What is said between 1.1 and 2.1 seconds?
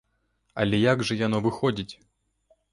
жа яно выходзіць?